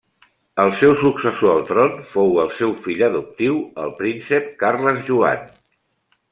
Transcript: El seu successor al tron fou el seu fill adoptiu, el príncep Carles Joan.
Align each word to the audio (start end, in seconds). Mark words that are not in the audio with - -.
El 0.61 0.71
seu 0.77 0.93
successor 1.01 1.51
al 1.57 1.61
tron 1.67 1.93
fou 2.13 2.33
el 2.45 2.49
seu 2.61 2.75
fill 2.87 3.05
adoptiu, 3.11 3.61
el 3.85 3.95
príncep 4.03 4.51
Carles 4.65 5.01
Joan. 5.11 5.49